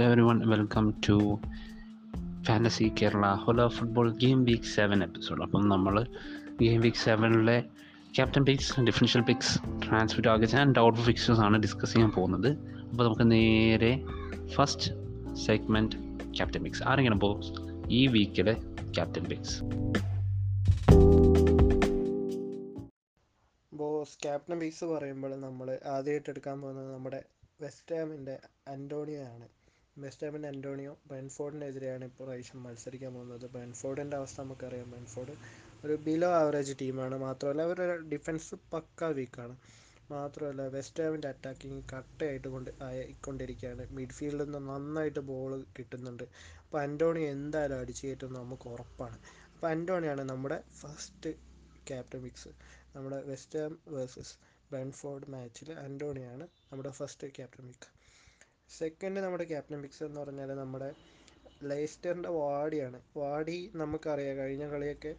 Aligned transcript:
Hello 0.00 0.08
everyone 0.20 0.38
welcome 0.48 0.94
to 1.06 1.40
fantasy 2.46 2.92
Kerala 3.00 3.26
hello 3.34 3.68
football 3.68 4.12
game 4.12 4.44
week 4.44 4.64
seven 4.64 5.02
episode 5.02 5.42
അപ്പം 5.42 5.68
നമ്മൾ 5.68 6.06
game 6.56 6.80
week 6.80 6.96
സെവനിലെ 6.96 7.64
captain 8.16 8.44
picks 8.44 8.80
differential 8.80 9.22
picks 9.22 9.58
transfer 9.58 10.22
targets 10.22 10.56
and 10.56 10.74
doubt 10.74 10.98
fixtures 10.98 11.40
ആണ് 11.40 11.58
discuss 11.58 11.92
ചെയ്യാൻ 11.92 12.10
പോകുന്നത്. 12.10 12.48
അപ്പോൾ 12.90 13.04
നമുക്ക് 13.04 13.30
നേരെ 13.30 14.04
ഫസ്റ്റ് 14.54 14.90
സെഗ്മെന്റ് 15.46 15.96
ക്യാപ്റ്റൻ 16.36 16.64
പിക്സ് 16.64 16.82
ആരെങ്കിലും 16.82 17.16
അപ്പോൾ 17.16 17.34
ഈ 17.88 18.06
വീക്കിലെ 18.06 18.52
ക്യാപ്റ്റൻ 18.94 19.24
പിക്സ് 19.24 19.62
ബോസ് 23.72 24.18
ക്യാപ്റ്റൻ 24.22 24.58
ബീസ് 24.58 24.84
പറയുമ്പോൾ 24.84 25.40
നമ്മൾ 25.40 25.78
ആദ്യമായിട്ട് 25.86 26.30
എടുക്കാൻ 26.30 26.60
പോകുന്നത് 26.60 26.94
നമ്മുടെ 26.94 27.24
വെസ്റ്റ് 27.60 27.94
ഹാമിന്റെ 27.94 28.40
ആണ്. 29.16 29.59
വെസ്റ്റ് 30.04 30.26
ഹാമിന്റെ 30.26 30.48
അന്റോണിയോ 30.48 30.92
ബെൻഫോർഡിനെതിരെയാണ് 31.12 32.04
ഇപ്പോൾ 32.10 32.24
പ്രാവശ്യം 32.24 32.62
മത്സരിക്കാൻ 32.62 33.14
പോകുന്നത്. 33.14 33.46
ബ്രെൻഫോർഡിന്റെ 33.54 34.16
അവസ്ഥ 34.20 34.40
നമുക്കറിയാം. 34.40 34.90
ബെൻഫോർഡ് 34.90 35.34
ഒരു 35.84 35.94
ബിലോ 36.06 36.30
ആവറേജ് 36.40 36.74
ടീമാണ് 36.80 37.16
മാത്രമല്ല 37.18 37.62
അവരുടെ 37.68 37.96
ഡിഫൻസ് 38.12 38.54
പക്ക 38.72 39.10
വീക്കാണ് 39.18 39.54
മാത്രമല്ല 40.10 40.62
വെസ്റ്റ് 40.76 41.02
ഹാമിന്റെ 41.04 41.28
അറ്റാക്കിങ് 41.28 41.82
കട്ടയായിട്ട് 41.92 42.48
കൊണ്ട് 42.48 42.70
ആയിക്കൊണ്ടിരിക്കുകയാണ് 42.82 43.86
മിഡ്ഫീൽഡിൽ 43.98 44.42
നിന്ന് 44.44 44.60
നന്നായിട്ട് 44.70 45.20
ബോൾ 45.30 45.52
കിട്ടുന്നുണ്ട്. 45.78 46.24
അപ്പോൾ 46.64 46.80
അന്റോണി 46.82 47.22
എന്തായാലും 47.34 47.78
അടിച്ചു 47.80 48.06
കയറ്റും 48.06 48.32
നമുക്ക് 48.32 48.68
ഉറപ്പാണ്. 48.68 49.18
അപ്പോൾ 49.54 49.68
അന്റോണിയാണ് 49.70 50.22
നമ്മുടെ 50.32 50.58
ഫസ്റ്റ് 50.80 51.30
ക്യാപ്റ്റൻ 51.90 52.22
മിക്സ് 52.22 52.52
നമ്മുടെ 52.96 53.20
വെസ്റ്റ് 53.22 53.58
ഹാം 53.58 53.74
വേഴ്സസ് 53.88 54.34
ബെൻഫോർഡ് 54.72 55.28
മാച്ചിൽ 55.34 55.72
അന്റോണിയാണ് 55.86 56.44
നമ്മുടെ 56.72 56.90
ഫസ്റ്റ് 56.90 57.28
ക്യാപ്റ്റൻ 57.38 57.66
പിക്ക് 57.68 57.88
സെക്കൻഡ് 58.78 59.20
നമ്മുടെ 59.24 59.44
ക്യാപ്റ്റൻ 59.44 59.78
പിക്സ് 59.84 60.02
എന്ന് 60.08 60.20
പറഞ്ഞാൽ 60.20 60.50
നമ്മുടെ 60.62 60.90
ലെയ്സ്റ്ററിന്റെ 61.62 62.30
വാഡിയാണ് 62.40 62.98
വാടി 63.20 63.56
നമുക്കറിയാം 63.80 64.36
കഴിഞ്ഞ 64.40 64.64
കളിയൊക്കെ 64.72 65.12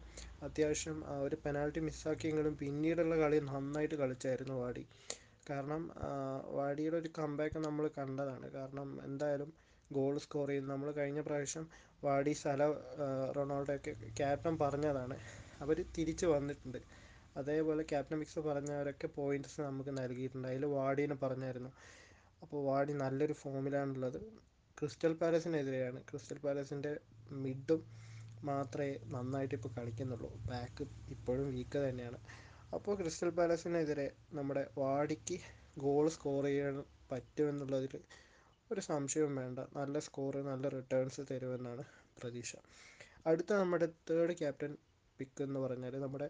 അത്യാവശ്യം 0.46 0.96
ആ 1.12 1.16
ഒരു 1.26 1.36
പെനാൽറ്റി 1.44 1.80
മിസ്സാക്കിയെങ്കിലും 1.88 2.54
പിന്നീടുള്ള 2.62 3.16
കളി 3.22 3.38
നന്നായിട്ട് 3.50 3.94
കളിച്ചായിരുന്നു 3.94 4.54
വാടി. 4.62 4.84
കാരണം 5.50 5.82
വാടിയുടെ 6.58 6.96
ഒരു 7.02 7.10
കമ്പാക്ക് 7.18 7.60
നമ്മൾ 7.66 7.84
കണ്ടതാണ്. 7.98 8.46
കാരണം 8.56 8.88
എന്തായാലും 9.08 9.50
ഗോൾ 9.90 10.14
സ്കോർ 10.24 10.48
ചെയ്ത് 10.52 10.66
നമ്മൾ 10.72 10.88
കഴിഞ്ഞ 10.98 11.20
പ്രാവശ്യം 11.20 11.64
വാഡി 12.04 12.32
സല 12.42 12.62
റൊണാൾഡോയൊക്കെ 13.36 13.92
ക്യാപ്റ്റൻ 14.20 14.54
പറഞ്ഞതാണ്. 14.64 15.16
അവർ 15.60 15.78
തിരിച്ചു 15.98 16.26
വന്നിട്ടുണ്ട്. 16.34 16.80
അതേപോലെ 17.36 17.82
ക്യാപ്റ്റൻ 17.90 18.18
മിക്സ് 18.22 18.40
പറഞ്ഞവരൊക്കെ 18.48 19.08
പോയിന്റ്സ് 19.18 19.60
നമുക്ക് 19.68 19.92
നൽകിയിട്ടുണ്ട്. 20.00 20.48
അതിൽ 20.52 20.64
വാടീനെ 20.78 21.16
പറഞ്ഞായിരുന്നു. 21.24 21.70
അപ്പോൾ 22.42 22.60
വാടി 22.68 22.92
നല്ലൊരു 23.02 23.32
ഫോമിലാണുള്ളത്. 23.32 24.18
ക്രിസ്റ്റൽ 24.78 25.12
പാലസിനെതിരെയാണ്. 25.12 25.98
ക്രിസ്റ്റൽ 26.10 26.38
പാലസിന്റെ 26.38 26.92
മിഡും 27.42 27.82
മാത്രമേ 28.44 28.92
നന്നായിട്ട് 29.14 29.54
ഇപ്പോൾ 29.54 29.72
കളിക്കുന്നുള്ളൂ. 29.78 30.30
ബാക്ക് 30.50 30.84
ഇപ്പോഴും 31.14 31.46
വീക്ക് 31.56 31.78
തന്നെയാണ്. 31.86 32.18
അപ്പോൾ 32.72 32.94
ക്രിസ്റ്റൽ 33.00 33.30
പാലസിനെതിരെ 33.38 34.06
നമ്മുടെ 34.38 34.62
വാടിക്ക് 34.78 35.36
ഗോൾ 35.78 36.06
സ്കോർ 36.16 36.44
ചെയ്യാൻ 36.44 36.76
പറ്റുമെന്നുള്ളതിൽ 37.10 37.94
ഒരു 38.70 38.80
സംശയവും 38.80 39.36
വേണ്ട. 39.36 39.58
നല്ല 39.78 39.98
സ്കോർ 40.06 40.34
നല്ല 40.50 40.68
റിട്ടേൺസ് 40.76 41.22
തരുമെന്നാണ് 41.30 41.82
പ്രതീക്ഷ. 42.18 42.52
അടുത്ത 43.26 43.52
നമ്മുടെ 43.52 43.86
തേർഡ് 44.10 44.38
ക്യാപ്റ്റൻ 44.38 44.72
പിക്ക് 45.18 45.42
എന്ന് 45.42 45.60
പറഞ്ഞാൽ 45.60 45.94
നമ്മുടെ 46.04 46.28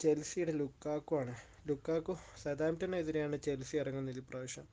ചെൽസിയുടെ 0.00 0.52
ലുക്കാക്കു 0.60 1.14
ആണ് 1.20 1.34
ലുക്കാക്കു 1.68 2.14
സദാംപ്റ്റനെതിരെയാണ് 2.42 3.36
ചെൽസി 3.46 3.76
ഇറങ്ങുന്നത് 3.82 4.20
ഇപ്രാവശ്യം. 4.22 4.66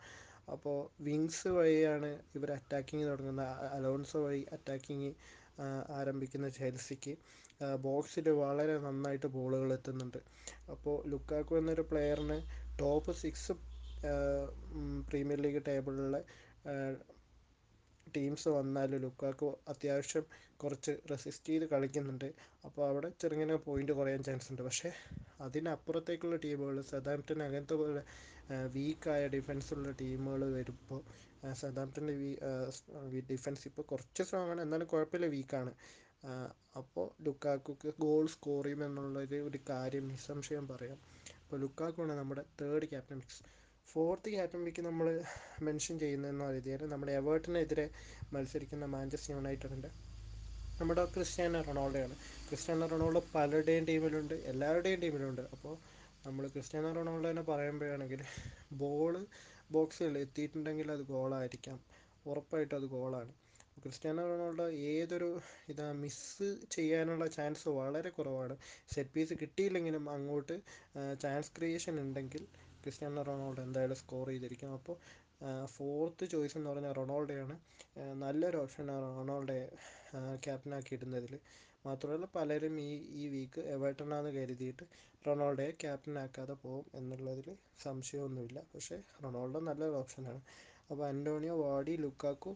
അപ്പോൾ 0.48 0.78
വിങ്സ് 1.04 1.48
വഴിയാണ് 1.58 2.10
ഇവർ 2.36 2.50
അറ്റാക്കിങ് 2.52 3.06
തുടങ്ങുന്നത്. 3.10 3.48
അലോൺസോ 3.78 4.20
വഴി 4.26 4.46
അറ്റാക്കിങ് 4.56 5.12
ആരംഭിക്കുന്ന 6.00 6.48
ചെൽസിക്ക്. 6.50 7.14
ബോക്സിൽ 7.86 8.30
വളരെ 8.44 8.76
നന്നായിട്ട് 8.78 9.28
ബോളുകൾ 9.36 9.70
എത്തുന്നുണ്ട്. 9.74 10.20
അപ്പോൾ 10.72 10.96
ലുക്കാക്കു 11.12 11.56
എന്നൊരു 11.56 11.84
പ്ലെയറിന് 11.92 12.38
ടോപ്പ് 12.82 13.14
സിക്സ് 13.22 13.54
പ്രീമിയർ 15.10 15.40
ലീഗ് 15.42 15.62
ടേബിളിലെ 15.68 16.22
ടീംസ് 18.08 18.50
വന്നാൽ 18.50 18.92
ലുക്കാക്കു 19.04 19.48
അത്യാവശ്യം 19.68 20.26
കുറച്ച് 20.64 20.94
റെസിസ്റ്റ് 21.12 21.50
ചെയ്ത് 21.52 21.66
കളിക്കുന്നുണ്ട്. 21.66 22.28
അപ്പോൾ 22.66 22.84
അവിടെ 22.90 23.10
ചെറുങ്ങനെ 23.22 23.56
പോയിന്റ് 23.66 23.92
കുറയാൻ 23.92 24.22
ചാൻസ് 24.24 24.50
ഉണ്ട്. 24.52 24.62
പക്ഷേ 24.62 24.90
അതിനപ്പുറത്തേക്കുള്ള 25.42 26.36
ടീമുകൾ 26.36 26.78
സദാംപ്റ്റൺ 26.92 27.40
അങ്ങനത്തെ 27.44 27.74
പോലെ 27.74 28.04
വീക്കായ 28.76 29.28
ഡിഫൻസുള്ള 29.28 29.92
ടീമുകൾ 30.02 30.42
വരുമ്പോൾ 30.58 31.02
സദാംപ്റ്റന്റെ 31.54 32.14
വീ 33.12 33.20
ഡിഫൻസ് 33.32 33.64
ഇപ്പോൾ 33.70 33.82
കുറച്ച് 33.82 34.24
സ്ട്രോങ് 34.24 34.52
ആണ്. 34.52 34.62
എന്നാലും 34.62 34.88
കുഴപ്പമില്ല 34.88 35.28
വീക്കാണ് 35.36 35.72
അപ്പോൾ 36.78 37.08
ലുക്കാക്കുക്ക് 37.26 37.90
ഗോൾ 38.06 38.26
സ്കോർ 38.28 38.64
ചെയ്യുമെന്നുള്ളൊരു 38.66 39.40
ഒരു 39.50 39.60
കാര്യം 39.70 40.08
നിസ്സംശയം 40.08 40.68
പറയാം. 40.68 41.00
അപ്പോൾ 41.44 41.60
ലുക്കാക്കുമാണ് 41.64 42.14
നമ്മുടെ 42.20 42.44
third 42.62 42.86
captain 42.86 43.18
picks 43.18 43.44
fourth 43.88 44.30
captain 44.30 44.66
pick 44.66 44.82
നമ്മൾ 44.82 45.08
മെൻഷൻ 45.64 46.00
ചെയ്യുന്നതെന്ന് 46.00 46.46
പറയുന്നത് 46.46 46.92
നമ്മുടെ 46.94 47.12
എവേർട്ടിനെതിരെ 47.12 47.86
മത്സരിക്കുന്ന 48.34 48.86
മാഞ്ചസ്റ്റർ 48.96 49.32
യുണൈറ്റഡിന്റെ 49.36 49.92
നമ്മുടെ 50.80 51.06
ക്രിസ്ത്യാനോ 51.16 51.60
റൊണാൾഡോയാണ്. 51.68 52.16
ക്രിസ്ത്യാനോ 52.48 52.88
റൊണാൾഡോ 52.94 53.22
പലരുടെയും 53.36 53.86
ടീമിലുണ്ട് 53.86 54.34
എല്ലാവരുടെയും 54.52 55.00
ടീമിലുണ്ട് 55.02 55.42
അപ്പോൾ 55.56 55.76
നമ്മൾ 56.26 56.46
ക്രിസ്ത്യാനോ 56.48 56.90
റൊണാൾഡോനെ 56.98 57.42
പറയുമ്പോഴാണെങ്കിൽ 57.50 58.22
ബോൾ 58.82 59.16
ബോക്സിൽ 59.72 60.14
എത്തിയിട്ടുണ്ടെങ്കിൽ 60.22 60.88
അത് 60.92 61.04
ഗോളായിരിക്കാം. 61.12 61.78
ഉറപ്പായിട്ടും 62.26 62.76
അത് 62.78 62.88
ഗോളാണ്. 62.94 63.32
ക്രിസ്റ്റ്യാനോ 63.84 64.24
റൊണാൾഡോ 64.32 64.66
ഏതൊരു 64.92 65.28
ഇതാ 65.70 65.88
മിസ്സ് 66.02 66.48
ചെയ്യാനുള്ള 66.76 67.26
ചാൻസ് 67.36 67.68
വളരെ 67.80 68.10
കുറവാണ്. 68.18 68.56
സെറ്റ് 68.94 69.14
പീസ് 69.16 69.34
കിട്ടിയില്ലെങ്കിലും 69.42 70.06
അങ്ങോട്ട് 70.16 70.56
ചാൻസ് 71.24 71.52
ക്രിയേഷൻ 71.58 71.96
ഉണ്ടെങ്കിൽ 72.06 72.44
ക്രിസ്ത്യാനോ 72.86 73.22
റൊണാൾഡോ 73.30 73.62
എന്തായാലും 73.68 73.98
സ്കോർ 74.02 74.28
ചെയ്തിരിക്കും. 74.32 74.72
അപ്പോൾ 74.80 74.96
ഫോർത്ത് 75.76 76.26
ചോയ്സ് 76.34 76.56
എന്ന് 76.58 76.70
പറഞ്ഞാൽ 76.70 76.94
റൊണാൾഡോയാണ് 77.00 77.56
നല്ലൊരു 78.24 78.58
ഓപ്ഷനാണ് 78.64 79.08
റൊണാൾഡോയെ 79.20 79.66
ക്യാപ്റ്റനാക്കി 80.46 80.94
ഇടുന്നതിൽ 80.98 81.34
മാത്രമല്ല 81.86 82.28
പലരും 82.36 82.76
ഈ 82.86 82.92
ഈ 83.22 83.24
വീക്ക് 83.34 83.62
എവേർട്ടനാന്ന് 83.74 84.32
കരുതിയിട്ട് 84.38 84.86
റൊണാൾഡോയെ 85.28 85.72
ക്യാപ്റ്റനാക്കാതെ 85.84 86.56
പോകും 86.64 86.86
എന്നുള്ളതിൽ 87.00 87.48
സംശയമൊന്നുമില്ല. 87.84 88.60
പക്ഷേ 88.74 88.98
റൊണാൾഡോ 89.24 89.60
നല്ലൊരു 89.70 89.98
ഓപ്ഷനാണ് 90.02 90.42
അപ്പോൾ 90.90 91.04
Antonio 91.12 91.56
Vardy 91.64 91.96
Lukaku 92.06 92.54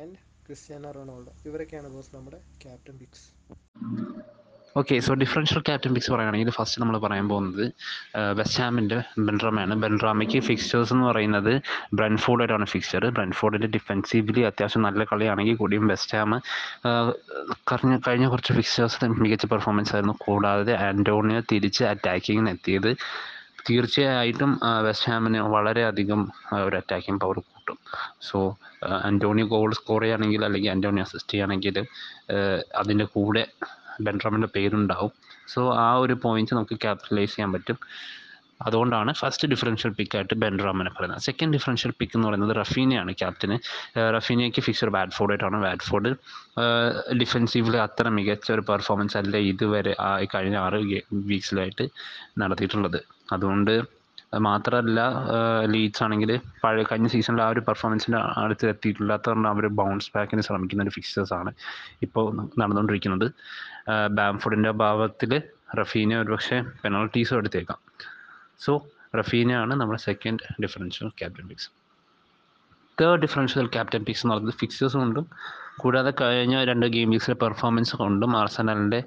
and 0.00 0.16
Cristiano 0.46 0.90
Ronaldo. 0.98 1.32
ഇവരൊക്കെയാണ് 1.48 1.90
ബോസ് 1.96 2.14
നമ്മുടെ 2.16 2.40
captain 2.64 2.96
picks 3.02 3.26
okay 4.78 4.96
so 5.04 5.12
differential 5.22 5.60
captain 5.66 5.92
picks 5.96 6.10
പറയുകയാണെങ്കിൽ 6.12 6.50
ഫസ്റ്റ് 6.56 6.80
നമ്മൾ 6.82 6.96
പറയാൻ 7.04 7.26
പോകുന്നത് 7.30 7.64
വെസ്റ്റ് 8.38 8.60
ഹാമിന്റെ 8.62 8.98
ബെൻഡ്രാമയാണ് 9.28 9.74
ബെൻഡ്രാമയ്ക്ക് 9.84 10.40
ഫിക്സ്റ്റേഴ്സ് 10.48 10.92
എന്ന് 10.94 11.04
പറയുന്നത് 11.10 11.52
ബ്രൻഫോർഡായിട്ടാണ് 12.00 12.66
ഫിക്സ്ചർ 12.72 13.04
ബ്രൻഫോർഡിന്റെ 13.16 13.70
ഡിഫെൻസീവ്ലി 13.76 14.42
അത്യാവശ്യം 14.50 14.82
നല്ല 14.88 15.04
കളിയാണെങ്കിൽ 15.12 15.56
കൂടിയും 15.62 15.86
വെസ്റ്റ് 15.92 16.16
ഹാം 16.18 16.34
കഴിഞ്ഞ 17.70 17.94
കഴിഞ്ഞ 18.06 18.26
കുറച്ച് 18.34 18.54
ഫിക്സ്ചേഴ്സ് 18.58 19.10
മികച്ച 19.24 19.46
പെർഫോമൻസ് 19.54 19.92
ആയിരുന്നു. 19.94 20.16
കൂടാതെ 20.26 20.74
ആന്റോണിയോ 20.88 21.40
തിരിച്ച് 21.52 21.82
അറ്റാക്കിങ്ങിന് 21.92 22.52
എത്തിയത്. 22.56 22.90
തീർച്ചയായിട്ടും 23.68 24.52
വെസ്റ്റ് 24.86 25.08
ഹാമിന് 25.12 25.40
വളരെയധികം 25.56 26.20
ഒരു 26.66 26.76
അറ്റാക്കിംഗ് 26.80 27.20
പവർ 27.24 27.38
കൂട്ടും. 27.48 27.78
സോ 28.28 28.38
ആന്റോണിയോ 29.08 29.46
ഗോൾ 29.54 29.70
സ്കോർ 29.78 30.00
ചെയ്യുകയാണെങ്കിൽ 30.02 30.42
അല്ലെങ്കിൽ 30.48 30.70
ആന്റോണിയോ 30.74 31.04
അസിസ്റ്റ് 31.08 31.32
ചെയ്യുകയാണെങ്കിൽ 31.32 31.76
അതിന്റെ 32.82 33.06
കൂടെ 33.16 33.42
ബെൻഡ്രാമിന്റെ 34.06 34.48
പേരുണ്ടാവും. 34.56 35.12
സോ 35.54 35.60
ആ 35.86 35.88
ഒരു 36.04 36.14
പോയിന്റ് 36.24 36.54
നമുക്ക് 36.54 36.76
ക്യാപിറ്റലൈസ് 36.84 37.32
ചെയ്യാൻ 37.34 37.52
പറ്റും. 37.52 37.78
അതുകൊണ്ടാണ് 38.66 39.12
ഫസ്റ്റ് 39.12 39.48
ഡിഫറൻഷ്യൽ 39.48 39.90
പിക്കായിട്ട് 39.98 40.34
ബെൻഡ്രാമിനെ 40.34 40.90
പറയുന്നത്. 40.90 41.22
സെക്കൻഡ് 41.22 41.52
ഡിഫറൻഷ്യൽ 41.56 41.92
പിക്ക് 41.98 42.16
എന്ന് 42.16 42.26
പറയുന്നത് 42.28 42.54
റഫീനയാണ് 42.56 43.12
ക്യാപ്റ്റന് 43.20 43.56
റഫീനയ്ക്ക് 44.16 44.62
ഫിക്സർ 44.66 44.88
ബാഡ്ഫോർഡായിട്ടാണ് 44.96 45.58
ബാഡ്ഫോർഡ് 45.66 46.10
ഡിഫെൻസീവിൽ 47.20 47.76
അത്ര 47.76 48.08
മികച്ച 48.08 48.52
ഒരു 48.52 48.64
പെർഫോമൻസ് 48.70 49.16
അല്ല 49.16 49.36
ഇതുവരെ 49.52 49.94
കഴിഞ്ഞ 50.34 50.56
ആറ് 50.56 50.80
വീക്സിലായിട്ട് 51.30 51.86
നടത്തിയിട്ടുള്ളത്. 52.38 53.00
അതുകൊണ്ട് 53.32 53.97
മാത്രമല്ല 54.32 55.00
ലീഡ്സ് 55.64 56.02
ആണെങ്കിൽ 56.02 56.30
പഴയ 56.64 56.82
കഴിഞ്ഞ 56.82 57.06
സീസണിൽ 57.06 57.42
ആ 57.42 57.48
ഒരു 57.48 57.60
പെർഫോമൻസിന്റെ 57.60 58.18
അടുത്ത് 58.18 58.66
എത്തിയിട്ടില്ലാത്തതുകൊണ്ട് 58.66 59.48
അവർ 59.48 59.66
ബൗൺസ് 59.80 60.10
ബാക്കിന് 60.14 60.42
ശ്രമിക്കുന്ന 60.42 60.82
ഒരു 60.82 60.90
ഫിക്സേഴ്സാണ് 60.90 61.52
ഇപ്പോൾ 62.02 62.26
നടന്നുകൊണ്ടിരിക്കുന്നത് 62.60 63.26
ബാംഫുഡിന്റെ 64.10 64.68
അഭാവത്തിൽ 64.68 65.32
റഫീനെ 65.80 66.16
ഒരുപക്ഷെ 66.20 66.58
പെനൾട്ടീസും 66.84 67.38
എടുത്തേക്കാം. 67.38 67.78
സോ 68.60 68.72
റഫീനയാണ് 69.16 69.74
നമ്മുടെ 69.74 69.98
second 69.98 70.62
differential 70.62 71.08
captain 71.08 71.48
picks 71.48 71.70
third 73.00 73.22
differential 73.22 73.66
captain 73.66 74.02
picks 74.02 74.26
എന്ന് 74.26 74.34
പറയുന്നത് 74.34 74.54
ഫിക്സേഴ്സ് 74.54 74.96
കൊണ്ടും 74.96 75.26
കൂടാതെ 75.78 76.12
കഴിഞ്ഞ 76.20 76.64
രണ്ട് 76.64 76.86
ഗെയിം 76.86 77.10
വീക്സിലെ 77.10 77.34
പെർഫോമൻസ് 77.34 77.96
കൊണ്ടും 77.96 78.36
ആർസനലിന്റെ 78.36 79.04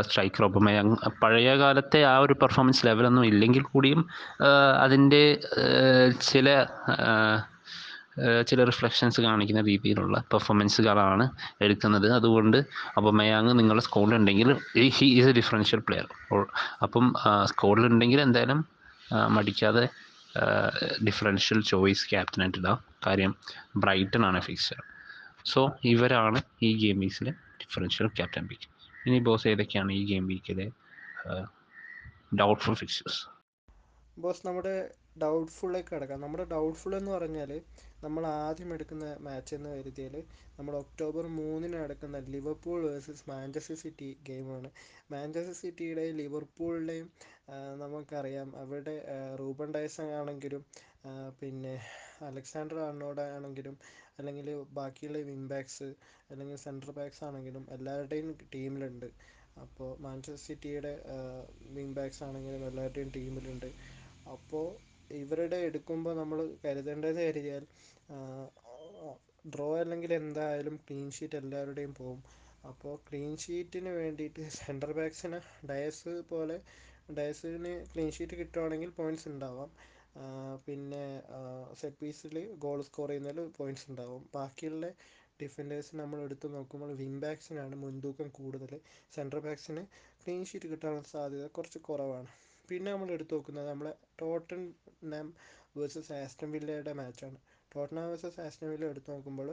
സ്ട്രൈക്കർ 0.00 0.44
ഒപ്പമയങ് 0.44 0.96
പഴയ 1.22 1.58
കാലത്തെ 1.58 2.04
ആ 2.04 2.18
ഒരു 2.18 2.32
പെർഫോമൻസ് 2.32 2.86
ലെവലൊന്നും 2.86 3.26
ഇല്ലെങ്കിൽ 3.26 3.62
കൂടിയും 3.62 4.08
അതിന്റെ 4.82 5.40
ചില 6.20 6.48
ചില 8.46 8.64
റിഫ്ലക്ഷൻസ് 8.64 9.20
കാണിക്കുന്ന 9.20 9.60
രീതിയിലുള്ള 9.60 10.24
പെർഫോമൻസുകളാണ് 10.32 11.28
എടുക്കുന്നത്. 11.60 12.12
അതുകൊണ്ട് 12.12 12.56
അപ്പോൾ 12.96 13.12
മയാങ് 13.12 13.58
നിങ്ങളുടെ 13.58 13.84
സ്കോഡിലുണ്ടെങ്കിൽ 13.84 14.48
he 14.76 15.06
is 15.06 15.28
a 15.28 15.32
differential 15.32 15.82
player 15.88 16.06
അപ്പം 16.82 17.14
സ്കോഡിലുണ്ടെങ്കിൽ 17.44 18.20
എന്തായാലും 18.20 18.64
മടിക്കാതെ 19.30 19.88
ഡിഫറൻഷ്യൽ 21.04 21.60
ചോയ്സ് 21.62 22.10
ക്യാപ്റ്റനായിട്ട് 22.10 22.58
ഇടാം. 22.58 22.78
കാര്യം 23.06 23.32
ബ്രൈറ്റൺ 23.76 24.26
ആണ് 24.26 24.40
ഫിക്സർ 24.40 24.80
സോ 25.44 25.60
ഇവരാണ് 25.84 26.38
ഈ 26.62 26.70
ഗെയിം 26.78 27.00
വീക്സിലെ 27.00 27.32
ഡിഫറൻഷ്യൽ 27.62 28.08
ക്യാപ്റ്റൻ 28.16 28.46
പിക്ക് 28.48 28.68
ഇനി 29.06 29.18
ബോസ് 29.20 29.48
ഏതൊക്കെയാണ് 29.48 29.92
ഈ 29.92 30.04
ഗെയിം 30.06 30.26
വീക്കിലെ 30.26 30.66
ഡൗട്ട്ഫുൾ 32.38 32.74
ഫിക്സേഴ്സ് 32.74 33.20
ബോസ് 34.16 34.46
നമ്മുടെ 34.46 34.74
ഡൗട്ട്ഫുള്ളിലേക്ക് 35.22 35.90
കിടക്കാം. 35.94 36.18
നമ്മുടെ 36.24 36.44
ഡൗട്ട്ഫുൾ 36.52 36.94
എന്ന് 36.98 37.10
പറഞ്ഞാൽ 37.16 37.50
നമ്മൾ 38.04 38.22
ആദ്യം 38.44 38.70
എടുക്കുന്ന 38.76 39.06
മാച്ച് 39.26 39.52
എന്ന് 39.56 39.70
കരുതിയാൽ 39.76 40.14
നമ്മൾ 40.58 40.74
ഒക്ടോബർ 40.82 41.24
മൂന്നിന് 41.38 41.76
നടക്കുന്ന 41.82 42.18
ലിവർപൂൾ 42.34 42.78
വേഴ്സസ് 42.88 43.24
മാഞ്ചസ്റ്റർ 43.30 43.76
സിറ്റി 43.82 44.08
ഗെയിമാണ് 44.28 44.68
മാഞ്ചസ്റ്റർ 45.14 45.56
സിറ്റിയുടെയും 45.62 46.16
ലിവർപൂളിന്റെയും 46.20 47.08
നമുക്കറിയാം. 47.82 48.48
അവരുടെ 48.62 48.96
റൂബൻ 49.40 49.70
ഡയസൺ 49.76 50.08
ആണെങ്കിലും 50.20 50.62
പിന്നെ 51.40 51.74
അലക്സാണ്ടർ 52.28 52.78
അർണോഡ് 52.88 53.24
ആണെങ്കിലും 53.36 53.76
അല്ലെങ്കിൽ 54.18 54.46
ബാക്കിയുള്ള 54.78 55.18
വിങ് 55.30 55.48
ബാക്സ് 55.52 55.88
അല്ലെങ്കിൽ 56.30 56.56
സെന്റർ 56.66 56.90
ബാക്സ് 56.98 57.22
ആണെങ്കിലും 57.28 57.64
എല്ലാവരുടെയും 57.76 58.28
ടീമിലുണ്ട്. 58.54 59.08
അപ്പോൾ 59.62 59.88
മാഞ്ചസ്റ്റർ 60.04 60.42
സിറ്റിയുടെ 60.46 60.92
വിങ് 61.76 61.94
ബാക്സ് 61.98 62.22
ആണെങ്കിലും 62.26 62.62
എല്ലാവരുടെയും 62.68 63.10
ടീമിലുണ്ട്. 63.16 63.70
അപ്പോൾ 64.34 64.66
ഇവരുടെ 65.20 65.58
എടുക്കുമ്പോൾ 65.68 66.14
നമ്മൾ 66.20 66.38
കരുതേണ്ടതെന്ന് 66.64 67.24
കരുതിയാൽ 67.28 67.64
ഡ്രോ 69.54 69.68
അല്ലെങ്കിൽ 69.82 70.12
എന്തായാലും 70.20 70.76
ക്ലീൻ 70.86 71.08
ഷീറ്റ് 71.16 71.38
എല്ലാവരുടെയും 71.42 71.92
പോകും 72.00 72.20
അപ്പോൾ 72.70 72.94
ക്ലീൻ 73.06 73.30
ഷീറ്റിന് 73.44 73.90
വേണ്ടിയിട്ട് 74.00 74.44
സെന്റർ 74.60 74.90
ബാക്സിന് 74.98 75.38
ഡയസ് 75.70 76.14
പോലെ 76.32 76.56
ഡയസിന് 77.18 77.72
ക്ലീൻ 77.90 78.10
ഷീറ്റ് 78.16 78.36
കിട്ടുവാണെങ്കിൽ 78.40 78.90
പോയിന്റ്സ് 78.98 79.28
ഉണ്ടാവാം. 79.32 79.70
പിന്നെ 80.66 81.04
സെറ്റ് 81.80 81.98
പീസിൽ 82.00 82.34
ഗോൾ 82.64 82.80
സ്കോർ 82.88 83.08
ചെയ്യുന്നതിൽ 83.10 83.48
പോയിന്റ്സ് 83.58 83.86
ഉണ്ടാവും. 83.90 84.22
ബാക്കിയുള്ള 84.36 84.86
ഡിഫൻഡേഴ്സ് 85.40 85.92
നമ്മൾ 86.00 86.18
എടുത്തു 86.26 86.46
നോക്കുമ്പോൾ 86.54 86.92
വിങ് 87.00 87.20
ബാക്സിനാണ് 87.24 87.76
മുൻതൂക്കം 87.84 88.28
കൂടുതൽ 88.38 88.72
സെന്റർ 89.16 89.40
ബാക്സിന് 89.46 89.82
ക്ലീൻ 90.22 90.42
ഷീറ്റ് 90.50 90.70
കിട്ടാനുള്ള 90.72 91.08
സാധ്യത 91.14 91.46
കുറച്ച് 91.58 91.80
കുറവാണ്. 91.88 92.30
പിന്നെ 92.68 92.88
നമ്മൾ 92.92 93.10
എടുത്തു 93.12 93.34
നോക്കുന്നത് 93.34 93.68
നമ്മളെ 93.68 93.92
ടോട്ടൻ 94.20 94.60
നാം 95.12 95.26
വേഴ്സസ് 95.76 96.12
ആസ്റ്റൺ 96.22 96.48
വില്ലയുടെ 96.50 96.92
മാച്ചാണ് 96.92 97.38
ടോട്ടൻഹാം 97.72 98.06
വേഴ്സസ് 98.08 98.40
ആസ്റ്റൺ 98.40 98.68
വില്ല 98.70 98.84
എടുത്തു 98.86 99.10
നോക്കുമ്പോൾ 99.12 99.48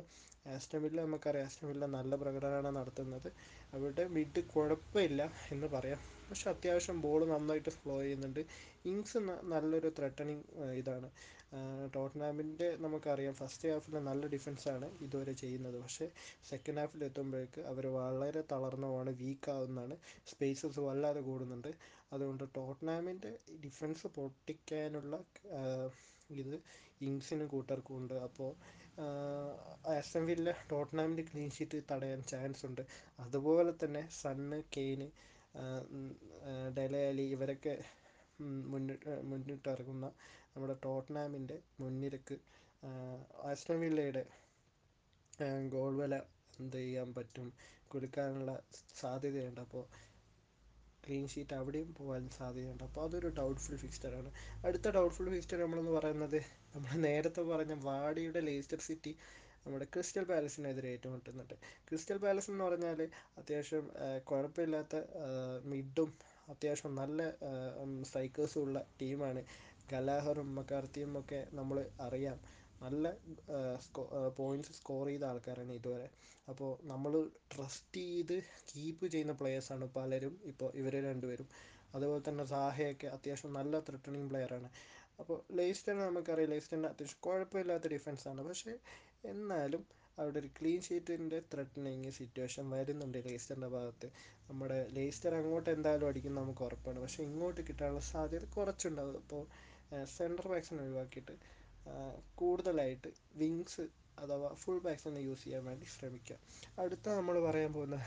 ആസ്റ്റൺ 0.54 0.80
വില്ല 0.84 1.00
നമുക്കറിയാം 1.02 1.46
ആസ്റ്റൺ 1.46 1.68
വില്ല 1.68 1.86
നല്ല 1.96 2.16
പ്രകടനമാണ് 2.16 2.72
നടത്തുന്നത്. 2.78 3.30
അവരുടെ 3.74 4.04
മിഡ് 4.16 4.42
കുഴപ്പമില്ല 4.54 5.22
എന്ന് 5.52 5.68
പറയാം. 5.68 6.00
പക്ഷെ 6.30 6.48
അത്യാവശ്യം 6.50 6.98
ബോൾ 7.02 7.22
നന്നായിട്ട് 7.30 7.70
ഫ്ലോ 7.80 7.96
ചെയ്യുന്നുണ്ട്. 8.02 8.42
ഇങ്സ് 8.86 9.20
നല്ലൊരു 9.54 9.90
ത്രെട്ടണിങ് 9.98 10.46
ഇതാണ്. 10.82 11.10
ടോട്ടനാമിന്റെ 11.96 12.68
നമുക്കറിയാം 12.84 13.34
ഫസ്റ്റ് 13.40 13.70
ഹാഫിൽ 13.72 13.96
നല്ല 14.08 14.24
ഡിഫൻസാണ് 14.34 14.88
ഇതുവരെ 15.06 15.34
ചെയ്യുന്നത്. 15.42 15.78
പക്ഷേ 15.84 16.06
സെക്കൻഡ് 16.50 16.82
ഹാഫിൽ 16.82 17.04
എത്തുമ്പോഴേക്ക് 17.10 17.62
അവർ 17.72 17.86
വളരെ 18.00 18.42
തളർന്നു 18.54 18.88
വീക്ക് 19.24 19.50
ആവുന്നതാണ്. 19.56 19.98
സ്പേസസ് 20.32 20.82
വല്ലാതെ 20.88 21.22
കൂടുന്നുണ്ട്. 21.30 21.72
അതുകൊണ്ട് 22.14 22.44
ടോട്ടനാമിന്റെ 22.58 23.32
ഡിഫൻസ് 23.66 24.08
പൊട്ടിക്കാനുള്ള 24.18 25.16
ഇത് 26.44 26.56
ഇങ്സിനും 27.08 27.48
കൂട്ടർക്കും 27.54 27.96
ഉണ്ട്. 28.00 28.16
അപ്പോൾ 28.28 28.52
ആസ്റ്റൺ 29.96 30.24
വില്ല 30.30 30.50
ടോട്ടനാമിന്റെ 30.72 31.24
ക്ലീൻ 31.30 31.50
ഷീറ്റ് 31.56 31.80
തടയാൻ 31.92 32.20
ചാൻസ് 32.32 32.64
ഉണ്ട്. 32.70 32.84
അതുപോലെ 33.24 33.74
തന്നെ 33.84 34.04
സണ്ണ് 34.22 34.60
കെയ്ന് 34.76 35.08
ഡെലയാലി 36.78 37.26
ഇവരൊക്കെ 37.36 37.76
മുന്നിട്ട് 38.72 39.12
മുന്നിട്ടിറങ്ങുന്ന 39.32 40.08
നമ്മുടെ 40.54 40.76
ടോട്ടനാമിന്റെ 40.86 41.58
മുൻനിരക്ക് 41.82 42.36
ആസ്റ്റൺ 43.50 43.78
വില്ലയുടെ 43.84 44.24
ഗോൾ 45.76 45.94
വില 46.02 46.16
എന്ത് 46.60 46.78
ചെയ്യാൻ 46.78 47.10
പറ്റും 47.14 47.48
കൊടുക്കാനുള്ള 47.92 48.52
സാധ്യതയുണ്ട്. 49.02 49.62
അപ്പോൾ 49.62 49.84
ക്ലീൻ 51.06 51.26
ഷീറ്റ് 51.32 51.56
അവിടെയും 51.60 51.90
പോകാൻ 51.98 52.24
സാധ്യതയുണ്ട്. 52.38 52.84
അപ്പോൾ 52.84 53.02
അതൊരു 53.08 53.30
ഡൗട്ട്ഫുൾ 53.40 53.76
ഫിക്സ്റ്ററാണ് 53.84 54.30
അടുത്ത 54.66 54.88
ഡൗട്ട്ഫുൾ 54.98 55.28
ഫിക്സ്റ്റർ 55.36 55.58
നമ്മളെന്ന് 55.64 55.92
പറയുന്നത് 55.92 56.40
നമ്മൾ 56.76 56.92
നേരത്തെ 57.08 57.42
പറഞ്ഞ 57.52 57.74
വാടിയുടെ 57.88 58.42
ലേസ്റ്റർ 58.50 58.80
സിറ്റി 58.90 59.14
നമ്മുടെ 59.66 59.86
ക്രിസ്റ്റൽ 59.94 60.26
പാലസിനെതിരെ 60.32 60.88
ഏറ്റുമുട്ടുന്നുണ്ട്. 60.94 61.54
ക്രിസ്റ്റൽ 61.90 62.18
പാലസ് 62.24 62.50
എന്ന് 62.52 62.64
പറഞ്ഞാൽ 62.64 63.00
അത്യാവശ്യം 63.40 63.86
കുഴപ്പമില്ലാത്ത 64.30 64.96
മിഡും 65.72 66.10
അത്യാവശ്യം 66.48 66.94
നല്ല 67.02 67.20
സ്ട്രൈക്കേഴ്സും 68.10 68.62
ഉള്ള 68.66 68.80
ടീമാണ് 69.02 69.42
ഗലാഹറും 69.92 70.50
മക്കാർത്തിയും 70.58 71.12
ഒക്കെ 71.22 71.40
നമ്മൾ 71.60 71.78
അറിയാം. 72.08 72.38
നല്ല 72.84 73.06
പോയിന്റ്സ് 74.40 74.74
സ്കോർ 74.80 75.06
ചെയ്ത 75.10 75.24
ആൾക്കാരാണ് 75.32 75.74
ഇതുവരെ. 75.80 76.08
അപ്പോൾ 76.48 76.72
നമ്മൾ 76.92 77.14
ട്രസ്റ്റ് 77.54 78.02
ചെയ്ത് 78.08 78.36
കീപ്പ് 78.72 79.06
ചെയ്യുന്ന 79.14 79.34
പ്ലെയേഴ്സാണ് 79.42 79.86
പലരും 79.98 80.36
ഇപ്പോൾ 80.52 80.70
ഇവർ 80.82 80.94
രണ്ടുപേരും. 81.10 81.48
അതുപോലെ 81.96 82.22
തന്നെ 82.28 82.46
സാഹയൊക്കെ 82.54 83.08
അത്യാവശ്യം 83.16 83.54
നല്ല 83.60 83.80
ത്രെട്ടണിങ് 83.88 84.30
പ്ലെയറാണ് 84.32 84.70
അപ്പോൾ 85.22 85.38
ലേസ്റ്ററിന് 85.58 86.04
നമുക്കറിയാം. 86.08 86.50
ലേസ്റ്ററിന്റെ 86.54 86.90
അത്യാവശ്യം 86.94 87.22
കുഴപ്പമില്ലാത്ത 87.28 87.88
ഡിഫൻസാണ് 87.96 88.42
പക്ഷേ 88.50 88.74
എന്നാലും 89.34 89.84
അവിടെ 90.18 90.38
ഒരു 90.42 90.50
ക്ലീൻ 90.58 90.80
ഷീറ്റിന്റെ 90.88 91.40
ത്രെട്ടനിങ് 91.52 92.12
സിറ്റുവേഷൻ 92.20 92.66
വരുന്നുണ്ട് 92.74 93.18
ലേസ്റ്ററിന്റെ 93.28 93.70
ഭാഗത്ത്. 93.76 94.08
നമ്മുടെ 94.50 94.78
ലേസ്റ്റർ 94.98 95.34
അങ്ങോട്ട് 95.40 95.70
എന്തായാലും 95.76 96.08
അടിക്കും 96.10 96.36
നമുക്ക് 96.42 96.64
ഉറപ്പാണ്. 96.68 97.00
പക്ഷേ 97.04 97.22
ഇങ്ങോട്ട് 97.30 97.62
കിട്ടാനുള്ള 97.70 98.04
സാധ്യത 98.14 98.48
കുറച്ചുണ്ടാവും 98.58 99.18
അപ്പോൾ 99.22 99.44
സെന്റർ 100.18 100.46
ബാക്സിനെ 100.52 100.82
ഒഴിവാക്കിയിട്ട് 100.86 101.36
കൂടുതലായിട്ട് 102.42 103.10
വിങ്സ് 103.42 103.84
അഥവാ 104.24 104.50
ഫുൾ 104.62 104.80
ബാക്സിനെ 104.86 105.22
യൂസ് 105.28 105.44
ചെയ്യാൻ 105.44 105.64
വേണ്ടി 105.70 105.88
ശ്രമിക്കുക. 105.96 106.38
അടുത്ത 106.82 107.08
നമ്മൾ 107.18 107.36
പറയാൻ 107.48 107.72
പോകുന്ന 107.78 107.98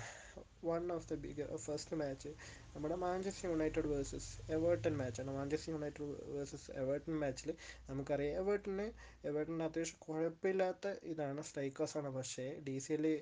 one 0.69 0.85
of 0.95 1.07
the 1.11 1.17
big 1.25 1.45
first 1.67 1.97
match 2.03 2.31
നമ്മുടെ 2.75 2.97
മാഞ്ചസ്റ്റർ 3.03 3.45
യുണൈറ്റഡ് 3.51 3.89
വേഴ്സസ് 3.93 4.31
എവേർട്ടൺ 4.57 4.95
മാച്ചാണ് 5.01 5.31
മാഞ്ചസ്റ്റർ 5.37 5.71
യുണൈറ്റഡ് 5.75 6.07
വേഴ്സസ് 6.35 6.67
എവേർട്ടൺ 6.83 7.15
മാച്ചിൽ 7.23 7.51
നമുക്കറിയാം 7.89 8.35
എവേർട്ടന് 8.43 8.87
എവേർട്ടന് 9.31 9.65
അത്യാവശ്യം 9.69 9.99
കുഴപ്പമില്ലാത്ത 10.07 10.93
ഇതാണ് 11.13 11.43
സ്ട്രൈക്കേഴ്സാണ് 11.49 12.11
പക്ഷേ 12.17 12.47
ഡി 12.67 12.77
സി 12.85 12.93
എല്ലിൽ 12.97 13.15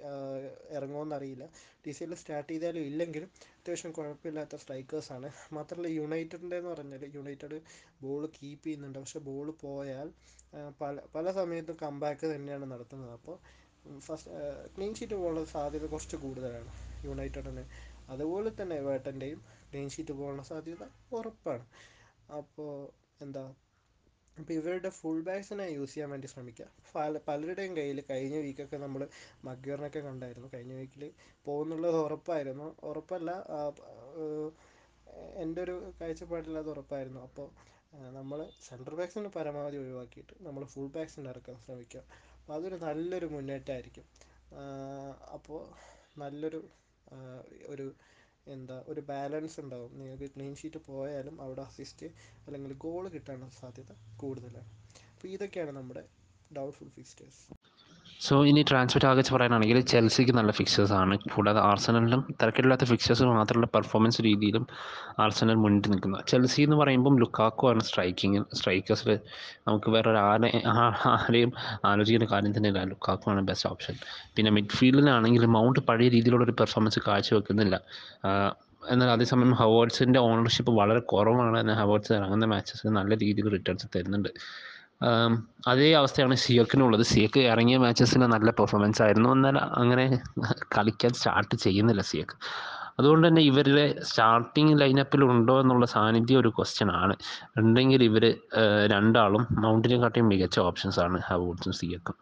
ഇറങ്ങുമെന്നറിയില്ല 0.77 1.47
ഡി 1.85 1.95
സി 1.99 2.05
എല്ലിൽ 2.07 2.21
സ്റ്റാർട്ട് 2.23 2.51
ചെയ്താലും 2.53 2.87
ഇല്ലെങ്കിലും 2.91 3.31
അത്യാവശ്യം 3.59 3.93
കുഴപ്പമില്ലാത്ത 3.99 4.61
സ്ട്രൈക്കേഴ്സാണ് 4.65 5.31
മാത്രമല്ല 5.59 5.93
യുണൈറ്റഡിന്റെയെന്ന് 5.99 6.73
പറഞ്ഞാൽ 6.75 7.05
യുണൈറ്റഡ് 7.19 7.61
ബോൾ 8.05 8.25
കീപ്പ് 8.39 8.65
ചെയ്യുന്നുണ്ട്. 8.67 8.99
പക്ഷേ 8.99 9.23
ബോൾ 9.31 9.49
പോയാൽ 9.65 10.11
പല 10.83 10.97
പല 11.17 11.27
സമയത്തും 11.41 11.79
കംബാക്ക് 11.85 12.27
തന്നെയാണ് 12.35 12.67
നടത്തുന്നത്. 12.75 13.15
അപ്പോൾ 13.19 13.37
ഫസ്റ്റ് 14.07 14.31
ക്ലീൻ 14.75 14.93
ഷീറ്റ് 14.99 15.17
പോകാനുള്ള 15.19 15.49
സാധ്യത 15.57 15.87
കുറച്ച് 15.93 16.17
കൂടുതലാണ് 16.23 16.71
യുണൈറ്റഡിന് 17.05 17.63
അതുപോലെ 18.15 18.51
തന്നെ 18.61 18.77
വേട്ടന്റെയും 18.89 19.41
ക്ലീൻ 19.71 19.89
ഷീറ്റ് 19.95 20.15
പോകാനുള്ള 20.19 20.45
സാധ്യത 20.53 20.85
ഉറപ്പാണ്. 21.19 21.65
അപ്പോൾ 22.41 22.73
എന്താ 23.25 23.45
അപ്പോൾ 24.41 24.55
ഇവരുടെ 24.59 24.91
ഫുൾ 24.99 25.21
ബാക്സിനെ 25.27 25.67
യൂസ് 25.75 25.93
ചെയ്യാൻ 25.93 26.09
വേണ്ടി 26.13 26.29
ശ്രമിക്കുക 26.33 26.67
പല 26.95 27.21
പലരുടെയും 27.29 27.73
കയ്യിൽ 27.79 28.01
കഴിഞ്ഞ 28.11 28.37
വീക്കൊക്കെ 28.47 28.79
നമ്മൾ 28.85 29.03
മഗ്യൂറിനൊക്കെ 29.49 30.01
കണ്ടായിരുന്നു. 30.09 30.49
കഴിഞ്ഞ 30.55 30.73
വീക്കിൽ 30.81 31.05
പോകുന്നുള്ളത് 31.47 31.99
ഉറപ്പായിരുന്നു. 32.07 32.67
ഉറപ്പല്ല 32.91 33.31
എന്റെ 35.43 35.61
ഒരു 35.67 35.77
കാഴ്ചപ്പാടിൽ 36.01 36.59
അത് 36.63 36.69
ഉറപ്പായിരുന്നു. 36.75 37.21
അപ്പോൾ 37.29 37.49
നമ്മൾ 38.19 38.39
സെൻട്രൽ 38.67 38.97
ബാക്സിന് 39.01 39.29
പരമാവധി 39.37 39.77
ഒഴിവാക്കിയിട്ട് 39.83 40.35
നമ്മൾ 40.47 40.63
ഫുൾ 40.73 40.89
ബാക്സിന്റെ 40.97 41.31
ഇറക്കാൻ 41.35 41.57
ശ്രമിക്കുക 41.65 42.03
അപ്പോൾ 42.39 42.55
അതൊരു 42.57 42.79
നല്ലൊരു 42.87 43.29
മുന്നേറ്റമായിരിക്കും. 43.35 44.07
അപ്പോൾ 45.37 45.63
നല്ലൊരു 46.23 46.61
ഒരു 47.73 47.87
എന്താ 48.47 48.77
ഒരു 48.91 49.01
ബാലൻസ് 49.11 49.57
ഉണ്ടാവും. 49.61 49.93
നിങ്ങൾക്ക് 50.01 50.29
ക്ലീൻ 50.35 50.53
ഷീറ്റ് 50.61 50.81
പോയാലും 50.89 51.37
അവിടെ 51.45 51.63
അസിസ്റ്റ് 51.69 52.09
അല്ലെങ്കിൽ 52.47 52.73
ഗോൾ 52.85 53.05
കിട്ടാനുള്ള 53.17 53.55
സാധ്യത 53.63 53.93
കൂടുതലാണ്. 54.23 54.71
അപ്പോൾ 55.15 55.29
ഇതൊക്കെയാണ് 55.29 55.75
നമ്മുടെ 55.79 56.05
ഡൗട്ട്ഫുൾ 56.51 56.91
ഫിക്സ്റ്റേഴ്സ് 56.97 57.43
സോ 58.21 58.35
ഇനി 58.51 58.63
ട്രാൻസ്ഫർ 58.71 59.01
ടാർഗറ്റ്സ് 59.05 59.33
പറയാനാണെങ്കിൽ 59.35 59.79
ചെൽസിക്ക് 59.91 60.33
നല്ല 60.37 60.51
ഫിക്സേഴ്സ് 60.59 60.93
ആണ്. 61.01 61.15
കൂടാതെ 61.35 61.61
ആർസനലിലും 61.71 62.21
തിരക്കില്ലാത്ത 62.41 62.85
ഫിക്സേഴ്സ് 62.91 63.25
മാത്രമുള്ള 63.39 63.69
പെർഫോമൻസ് 63.75 64.21
രീതിയിലും 64.23 64.65
ആർസനൽ 65.25 65.55
മുന്നിട്ട് 65.55 65.89
നിൽക്കുന്നത് 65.93 66.23
ചെൽസി 66.33 66.61
എന്ന് 66.63 66.77
പറയുമ്പം 66.77 67.15
ലുക്കാക്കോ 67.23 67.67
ആണ് 67.73 67.83
സ്ട്രൈക്കിങ് 67.89 68.41
സ്ട്രൈക്കേഴ്സിൽ 68.59 69.11
നമുക്ക് 69.69 69.91
വേറെ 69.95 70.11
ഒരു 70.11 70.21
ആരെ 70.31 70.51
ആരെയും 71.13 71.53
ആലോചിക്കേണ്ട 71.91 72.29
കാര്യം 72.35 72.55
തന്നെയില്ല. 72.57 72.83
ലുക്കാക്കോ 72.93 73.31
ആണ് 73.33 73.43
ബെസ്റ്റ് 73.51 73.69
ഓപ്ഷൻ 73.73 73.97
പിന്നെ 74.37 74.53
മിഡ്ഫീൽഡിലാണെങ്കിൽ 74.59 75.45
മൗണ്ട് 75.57 75.81
പഴയ 75.91 76.09
രീതിയിലുള്ള 76.17 76.45
ഒരു 76.45 76.57
പെർഫോമൻസ് 76.63 77.03
കാഴ്ചവെക്കുന്നില്ല. 77.09 77.77
എന്നാൽ 78.93 79.09
അതേസമയം 79.11 79.53
ഹവേർട്സിന്റെ 79.61 80.19
ഓണർഷിപ്പ് 80.29 80.73
വളരെ 80.81 81.01
കുറവാണ്. 81.13 81.57
എന്നാൽ 81.63 81.77
ഹവേർട്സ് 81.83 82.13
ഇറങ്ങുന്ന 82.19 82.47
മാച്ചസിൽ 82.55 82.89
നല്ല 83.01 83.13
രീതിയിൽ 83.25 83.49
റിട്ടേൺസ് 83.57 83.87
തരുന്നുണ്ട്. 83.97 84.31
അതേ 85.69 85.93
അവസ്ഥയാണ് 85.93 86.35
സിയക്കിനുള്ളത്. 86.37 87.03
സിയക്ക് 87.03 87.41
ഇറങ്ങിയ 87.41 87.77
മാച്ചസിന് 87.77 88.27
നല്ല 88.33 88.51
പെർഫോമൻസ് 88.51 89.03
ആയിരുന്നു. 89.03 89.29
എന്നാൽ 89.29 89.59
അങ്ങനെ 89.59 90.07
കളിക്കാൻ 90.77 91.13
സ്റ്റാർട്ട് 91.13 91.55
ചെയ്യുന്നില്ല 91.57 92.03
സിയക്ക്. 92.03 92.37
അതുകൊണ്ട് 92.99 93.29
തന്നെ 93.29 93.43
ഇവരുടെ 93.43 93.85
സ്റ്റാർട്ടിങ് 94.03 94.81
ലൈനപ്പിൽ 94.81 95.25
ഉണ്ടോ 95.25 95.61
എന്നുള്ള 95.61 95.87
സാന്നിധ്യം 95.87 96.39
ഒരു 96.41 96.49
ക്വസ്റ്റ്യൻ 96.49 96.91
ആണ്. 96.93 97.15
ഉണ്ടെങ്കിൽ 97.57 98.03
ഇവർ 98.05 98.25
രണ്ടാളും 98.93 99.47
മൗണ്ടിനെ 99.65 99.99
കാട്ടിയും 100.01 100.29
മികച്ച 100.29 100.59
ഓപ്ഷൻസ് 100.61 101.01
ആണ് 101.01 101.19
ഹവോർഡ്സും 101.27 101.73
സിയക്കും. 101.73 102.17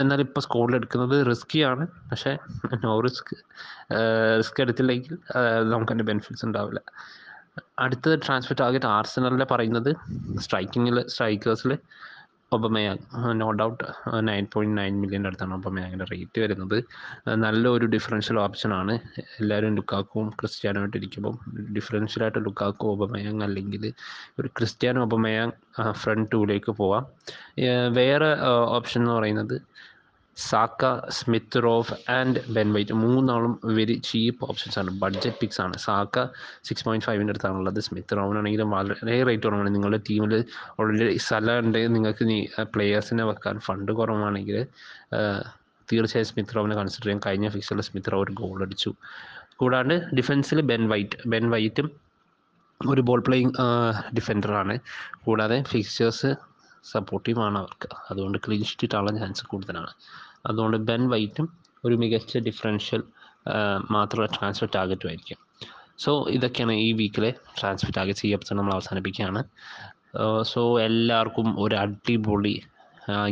എന്നാൽ 0.00 0.20
ഇപ്പോൾ 0.20 0.40
സ്കോഡിൽ 0.40 0.76
എടുക്കുന്നത് 0.76 1.26
റിസ്ക്കിയാണ് 1.30 1.86
പക്ഷേ 2.10 2.38
നോ 2.84 3.00
റിസ്ക് 3.00 3.34
റിസ്ക് 4.38 4.60
എടുത്തില്ലെങ്കിൽ 4.60 5.18
നമുക്കതിന്റെ 5.72 6.04
ബെനിഫിറ്റ്സ് 6.04 6.46
ഉണ്ടാവില്ല. 6.46 6.82
അടുത്തത് 7.78 8.20
ട്രാൻസ്ഫർ 8.26 8.56
ടാർഗറ്റ് 8.60 8.86
ആർസനലിൽ 8.86 9.44
പറയുന്നത് 9.50 9.90
സ്ട്രൈക്കിങ്ങിൽ 10.40 11.08
സ്ട്രൈക്കേഴ്സിൽ 11.08 11.72
Aubameyang 12.52 13.02
no 13.40 13.50
doubt 13.50 13.84
nine 14.20 14.46
point 14.52 14.76
nine 14.80 15.00
മില്യന്റെ 15.00 15.28
അടുത്താണ് 15.28 15.54
ഒബമയാങ്ങിന്റെ 15.54 16.06
റേറ്റ് 16.12 16.40
വരുന്നത്. 16.40 16.84
നല്ലൊരു 17.28 17.86
ഡിഫറൻഷ്യൽ 17.86 18.38
ഓപ്ഷനാണ് 18.40 18.94
എല്ലാവരും 19.40 19.76
ലുക്കാക്കും 19.76 20.30
ക്രിസ്ത്യാനുമായിട്ട് 20.30 20.96
ഇരിക്കുമ്പം 20.96 21.36
ഡിഫറൻഷ്യലായിട്ട് 21.76 22.38
ലുക്കാക്കും 22.38 22.88
ഒബമയാങ് 22.90 23.42
അല്ലെങ്കിൽ 23.42 23.92
ഒരു 24.40 24.48
ക്രിസ്ത്യാനോ 24.48 25.02
ഒബമയാങ് 25.02 25.52
ഫ്രണ്ട് 25.92 26.30
ടൂലേക്ക് 26.32 26.72
പോവാം. 26.72 27.06
വേറെ 27.92 28.30
ഓപ്ഷൻ 28.76 29.00
എന്ന് 29.00 29.12
പറയുന്നത് 29.12 29.56
Saka 30.48 30.84
Smith 31.18 31.58
Rowe 31.66 31.94
and 32.18 32.40
Ben 32.56 32.68
White 32.74 32.94
മൂന്നാളും 33.04 33.52
വെരി 33.78 33.96
ചീപ്പ് 34.08 34.40
ഓപ്ഷൻസ് 34.50 34.78
ആണ്. 34.80 34.90
ബഡ്ജറ്റ് 35.02 35.38
പിക്സ് 35.40 35.60
ആണ്. 35.64 35.76
സാക്ക 35.86 36.24
സിക്സ് 36.68 36.84
പോയിന്റ് 36.86 37.06
ഫൈവിന്റെ 37.06 37.32
അടുത്താണുള്ളത് 37.34 37.80
സ്മിത്ത് 37.86 38.16
റോവിനാണെങ്കിലും 38.18 38.70
വളരെ 38.76 39.16
റേറ്റ് 39.28 39.44
കുറവാണ്. 39.46 39.70
നിങ്ങളുടെ 39.76 40.00
ടീമിൽ 40.08 40.34
ഓൾറെഡി 40.80 41.16
സ്ഥലമുണ്ട് 41.26 41.80
നിങ്ങൾക്ക് 41.96 42.26
നീ 42.30 42.38
പ്ലെയേഴ്സിനെ 42.74 43.24
വെക്കാൻ 43.30 43.58
ഫണ്ട് 43.66 43.92
കുറവാണെങ്കിൽ 44.00 44.58
തീർച്ചയായും 45.92 46.28
സ്മിത്ത് 46.30 46.56
റോവിനെ 46.56 46.76
കൺസിഡർ 46.80 47.06
ചെയ്യാം. 47.06 47.22
കഴിഞ്ഞ 47.26 47.46
ഫിക്സിൽ 47.56 47.80
സ്മിത്ത് 47.88 48.12
റോവ് 48.12 48.24
ഒരു 48.26 48.34
ഗോൾ 48.42 48.58
അടിച്ചു. 48.66 48.92
കൂടാണ്ട് 49.60 49.94
ഡിഫൻസിൽ 50.18 50.60
ബെൻ 50.70 50.82
വൈറ്റ് 50.92 51.16
ബെൻ 51.32 51.46
വൈറ്റും 51.54 51.88
ഒരു 52.80 53.02
ബോൾ 53.08 53.20
പ്ലേയിങ് 53.26 53.52
ഡിഫൻഡറാണ് 54.18 54.74
കൂടാതെ 55.24 55.58
ഫിക്സേഴ്സ് 55.72 56.30
സപ്പോർട്ടീവാണ് 56.92 57.56
അവർക്ക്. 57.62 57.88
അതുകൊണ്ട് 58.10 58.38
ക്ലീൻ 58.44 58.62
ഷീറ്റ് 58.68 58.86
ഇട്ടാനുള്ള 58.86 59.12
ചാൻസ് 59.18 59.44
കൂടുതലാണ്. 59.50 59.90
അതുകൊണ്ട് 60.46 60.76
ബെൻ 60.76 61.02
വൈറ്റും 61.08 61.46
ഒരു 61.84 61.94
മികച്ച 61.94 62.38
ഡിഫറൻഷ്യൽ 62.38 63.02
മാത്രമുള്ള 63.90 64.28
ട്രാൻസ്ഫർ 64.36 64.68
ടാർഗറ്റും 64.74 65.08
ആയിരിക്കും. 65.08 65.38
സോ 65.98 66.10
ഇതൊക്കെയാണ് 66.28 66.72
ഈ 66.72 66.92
വീക്കിലെ 66.92 67.30
ട്രാൻസ്ഫർ 67.60 67.90
ടാർഗറ്റ് 67.96 68.26
ഈ 68.28 68.32
എപ്പിസോഡ് 68.32 68.58
നമ്മൾ 68.58 68.72
അവസാനിപ്പിക്കുകയാണ്. 68.72 69.40
സോ 70.42 70.80
എല്ലാവർക്കും 70.80 71.48
ഒരു 71.64 71.74
അടിപൊളി 71.74 72.54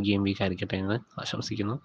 ഗെയിം 0.07 0.23
വീക്ക് 0.23 0.43
ആയിരിക്കട്ടെ 0.43 0.77
എന്ന് 0.77 0.99
ആശംസിക്കുന്നു. 1.21 1.77